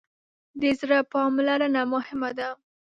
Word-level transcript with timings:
د 0.61 0.63
زړه 0.79 0.99
پاملرنه 1.11 1.81
مهمه 1.93 2.29
ده. 2.37 2.49